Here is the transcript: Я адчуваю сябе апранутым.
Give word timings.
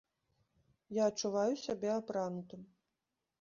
Я 0.99 1.03
адчуваю 1.11 1.53
сябе 1.65 1.89
апранутым. 1.99 2.61